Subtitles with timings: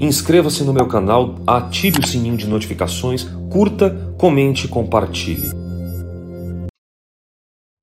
[0.00, 5.48] inscreva-se no meu canal, ative o sininho de notificações, curta, comente e compartilhe.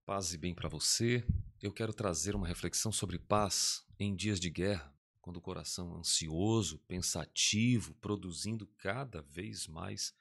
[0.06, 1.26] Paz e bem para você.
[1.62, 6.78] Eu quero trazer uma reflexão sobre paz em dias de guerra, quando o coração ansioso,
[6.88, 10.13] pensativo, produzindo cada vez mais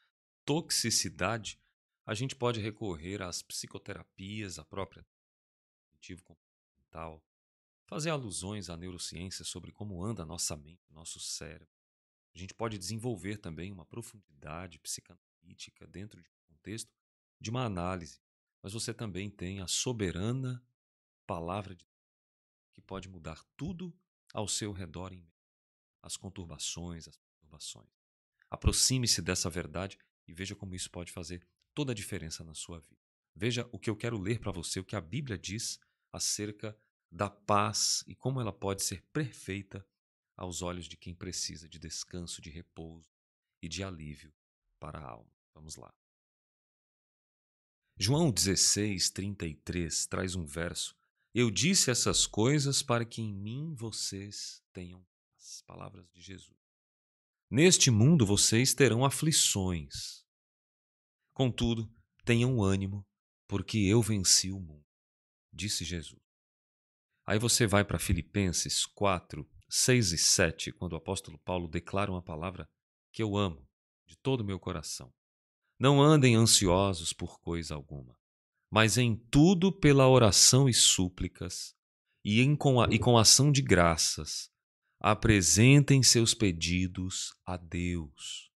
[0.44, 1.58] toxicidade,
[2.06, 5.04] a gente pode recorrer às psicoterapias, à própria
[6.22, 7.24] comportamental,
[7.86, 11.73] fazer alusões à neurociência sobre como anda a nossa mente, nosso cérebro.
[12.34, 16.92] A gente pode desenvolver também uma profundidade psicanalítica dentro de um contexto
[17.40, 18.20] de uma análise,
[18.62, 20.64] mas você também tem a soberana
[21.26, 21.94] palavra de Deus,
[22.72, 23.96] que pode mudar tudo
[24.32, 25.30] ao seu redor em
[26.02, 27.88] as conturbações, as perturbações.
[28.50, 33.00] Aproxime-se dessa verdade e veja como isso pode fazer toda a diferença na sua vida.
[33.34, 35.78] Veja o que eu quero ler para você, o que a Bíblia diz
[36.12, 36.76] acerca
[37.10, 39.86] da paz e como ela pode ser perfeita
[40.36, 43.10] aos olhos de quem precisa de descanso, de repouso
[43.62, 44.32] e de alívio
[44.78, 45.32] para a alma.
[45.54, 45.94] Vamos lá.
[47.96, 50.96] João 16, 33 traz um verso.
[51.32, 56.58] Eu disse essas coisas para que em mim vocês tenham as palavras de Jesus.
[57.50, 60.24] Neste mundo vocês terão aflições.
[61.32, 61.92] Contudo,
[62.24, 63.06] tenham ânimo,
[63.46, 64.86] porque eu venci o mundo,
[65.52, 66.22] disse Jesus.
[67.26, 72.22] Aí você vai para Filipenses 4, 6 e 7, quando o apóstolo Paulo declara uma
[72.22, 72.70] palavra
[73.12, 73.68] que eu amo
[74.06, 75.12] de todo o meu coração.
[75.76, 78.16] Não andem ansiosos por coisa alguma,
[78.70, 81.74] mas em tudo pela oração e súplicas,
[82.24, 84.48] e, em, com, a, e com ação de graças,
[85.00, 88.52] apresentem seus pedidos a Deus.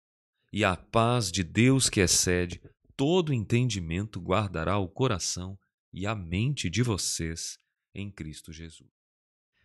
[0.53, 2.63] E a paz de Deus que excede
[2.97, 5.59] todo entendimento guardará o coração
[5.93, 7.59] e a mente de vocês
[7.93, 8.93] em Cristo Jesus.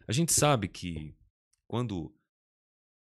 [0.08, 1.16] A gente sabe que
[1.74, 2.16] quando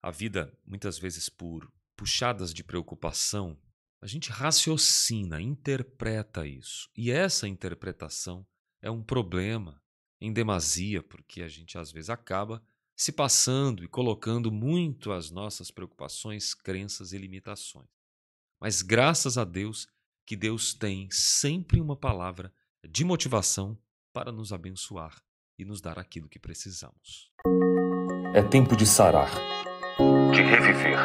[0.00, 3.60] a vida, muitas vezes por puxadas de preocupação,
[4.00, 6.88] a gente raciocina, interpreta isso.
[6.96, 8.46] E essa interpretação
[8.80, 9.82] é um problema
[10.20, 12.64] em demasia, porque a gente às vezes acaba
[12.94, 17.88] se passando e colocando muito as nossas preocupações, crenças e limitações.
[18.60, 19.88] Mas graças a Deus
[20.24, 22.54] que Deus tem sempre uma palavra
[22.88, 23.76] de motivação
[24.12, 25.20] para nos abençoar
[25.58, 27.32] e nos dar aquilo que precisamos.
[28.32, 29.28] É tempo de sarar,
[30.32, 30.98] de reviver.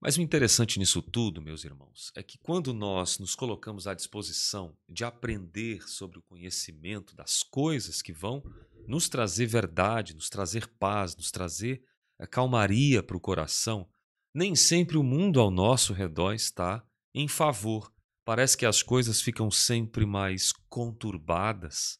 [0.00, 4.76] Mas o interessante nisso tudo, meus irmãos, é que quando nós nos colocamos à disposição
[4.88, 8.42] de aprender sobre o conhecimento das coisas que vão
[8.88, 11.80] nos trazer verdade, nos trazer paz, nos trazer
[12.18, 13.88] eh, calmaria para o coração,
[14.34, 17.94] nem sempre o mundo ao nosso redor está em favor
[18.24, 21.98] Parece que as coisas ficam sempre mais conturbadas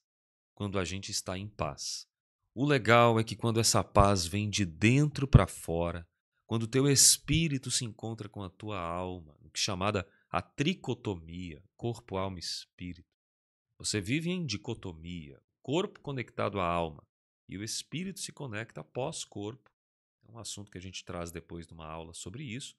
[0.55, 2.09] quando a gente está em paz.
[2.55, 6.07] O legal é que quando essa paz vem de dentro para fora,
[6.47, 10.43] quando o teu espírito se encontra com a tua alma, o que é chamada a
[10.43, 13.09] tricotomia, corpo, alma espírito.
[13.79, 17.07] Você vive em dicotomia, corpo conectado à alma
[17.49, 19.71] e o espírito se conecta após corpo.
[20.27, 22.77] É um assunto que a gente traz depois de uma aula sobre isso.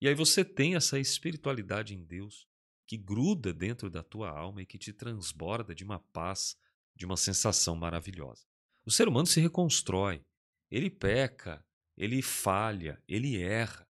[0.00, 2.46] E aí você tem essa espiritualidade em Deus
[2.86, 6.56] que gruda dentro da tua alma e que te transborda de uma paz,
[6.98, 8.44] de uma sensação maravilhosa.
[8.84, 10.20] O ser humano se reconstrói,
[10.68, 11.64] ele peca,
[11.96, 13.88] ele falha, ele erra,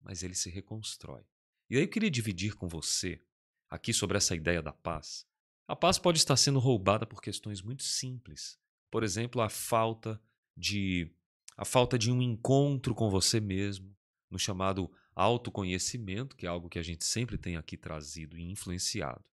[0.00, 1.22] mas ele se reconstrói.
[1.68, 3.20] E aí eu queria dividir com você
[3.68, 5.26] aqui sobre essa ideia da paz.
[5.66, 8.58] A paz pode estar sendo roubada por questões muito simples.
[8.90, 10.20] Por exemplo, a falta
[10.56, 11.12] de
[11.54, 13.94] a falta de um encontro com você mesmo,
[14.30, 19.24] no chamado autoconhecimento, que é algo que a gente sempre tem aqui trazido e influenciado.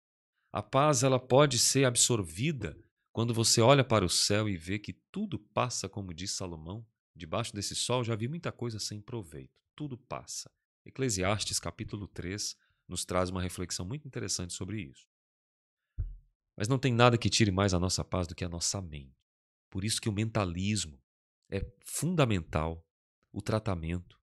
[0.51, 2.75] A paz ela pode ser absorvida
[3.15, 7.53] quando você olha para o céu e vê que tudo passa, como diz Salomão, debaixo
[7.53, 9.57] desse sol já vi muita coisa sem proveito.
[9.73, 10.51] Tudo passa.
[10.85, 15.07] Eclesiastes capítulo 3 nos traz uma reflexão muito interessante sobre isso.
[16.57, 19.15] Mas não tem nada que tire mais a nossa paz do que a nossa mente.
[19.69, 21.01] Por isso que o mentalismo
[21.49, 22.85] é fundamental,
[23.31, 24.19] o tratamento,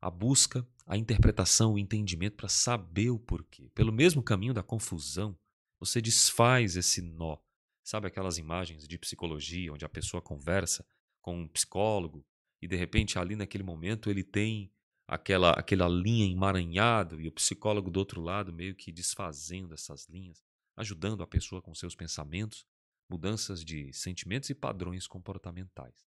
[0.00, 3.72] a busca, a interpretação, o entendimento para saber o porquê.
[3.74, 5.36] Pelo mesmo caminho da confusão,
[5.80, 7.36] você desfaz esse nó.
[7.82, 10.86] Sabe aquelas imagens de psicologia onde a pessoa conversa
[11.20, 12.24] com um psicólogo
[12.60, 14.72] e de repente ali naquele momento ele tem
[15.06, 20.42] aquela aquela linha emaranhado e o psicólogo do outro lado meio que desfazendo essas linhas,
[20.76, 22.66] ajudando a pessoa com seus pensamentos,
[23.08, 26.06] mudanças de sentimentos e padrões comportamentais.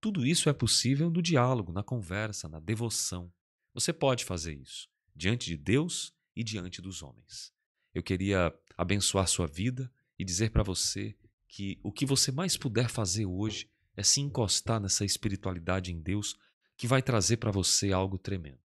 [0.00, 3.32] Tudo isso é possível no diálogo, na conversa, na devoção.
[3.74, 7.52] Você pode fazer isso diante de Deus e diante dos homens.
[7.92, 11.16] Eu queria abençoar sua vida e dizer para você
[11.48, 16.36] que o que você mais puder fazer hoje é se encostar nessa espiritualidade em Deus
[16.76, 18.60] que vai trazer para você algo tremendo.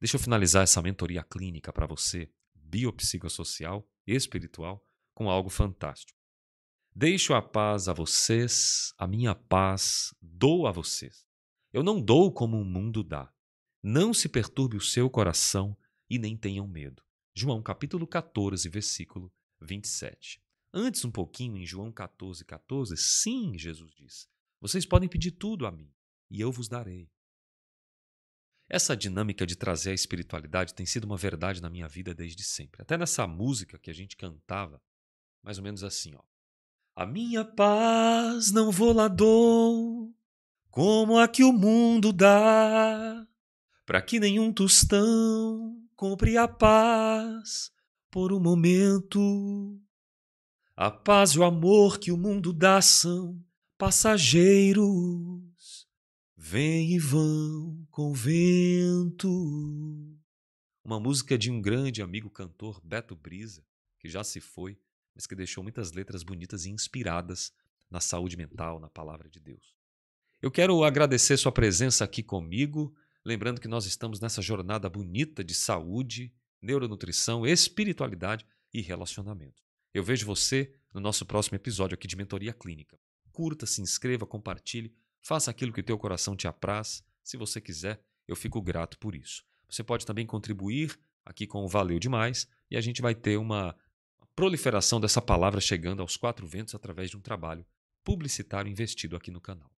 [0.00, 6.18] Deixa eu finalizar essa mentoria clínica para você, biopsicossocial, espiritual, com algo fantástico.
[6.96, 11.26] Deixo a paz a vocês, a minha paz dou a vocês.
[11.70, 13.30] Eu não dou como o mundo dá.
[13.82, 15.76] Não se perturbe o seu coração
[16.08, 17.02] e nem tenham medo.
[17.34, 19.30] João capítulo 14, versículo
[19.60, 20.43] 27.
[20.76, 24.28] Antes um pouquinho, em João 14, 14, sim, Jesus diz,
[24.60, 25.88] vocês podem pedir tudo a mim
[26.28, 27.08] e eu vos darei.
[28.68, 32.82] Essa dinâmica de trazer a espiritualidade tem sido uma verdade na minha vida desde sempre.
[32.82, 34.82] Até nessa música que a gente cantava,
[35.44, 36.22] mais ou menos assim, ó.
[36.96, 40.12] A minha paz não vou lá dou,
[40.70, 43.24] como a que o mundo dá,
[43.86, 47.70] para que nenhum tostão compre a paz
[48.10, 49.80] por um momento.
[50.76, 53.40] A paz e o amor que o mundo dá são
[53.78, 54.84] passageiros,
[56.36, 59.28] vêm e vão com o vento.
[60.82, 63.64] Uma música de um grande amigo cantor, Beto Brisa,
[64.00, 64.76] que já se foi,
[65.14, 67.52] mas que deixou muitas letras bonitas e inspiradas
[67.88, 69.76] na saúde mental, na palavra de Deus.
[70.42, 72.92] Eu quero agradecer sua presença aqui comigo,
[73.24, 79.63] lembrando que nós estamos nessa jornada bonita de saúde, neuronutrição, espiritualidade e relacionamento.
[79.94, 82.98] Eu vejo você no nosso próximo episódio aqui de Mentoria Clínica.
[83.30, 84.92] Curta, se inscreva, compartilhe,
[85.22, 87.04] faça aquilo que o teu coração te apraz.
[87.22, 89.44] Se você quiser, eu fico grato por isso.
[89.70, 93.76] Você pode também contribuir aqui com o Valeu Demais e a gente vai ter uma
[94.34, 97.64] proliferação dessa palavra chegando aos quatro ventos através de um trabalho
[98.02, 99.70] publicitário investido aqui no canal.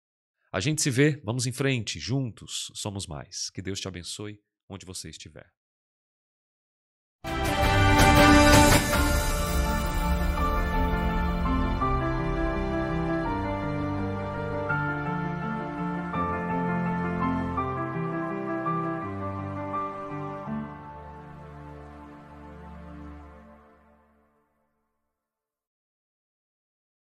[0.50, 3.50] A gente se vê, vamos em frente, juntos somos mais.
[3.50, 5.55] Que Deus te abençoe onde você estiver.